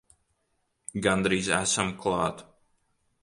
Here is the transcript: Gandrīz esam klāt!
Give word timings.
Gandrīz 1.07 1.51
esam 1.59 1.93
klāt! 2.05 2.43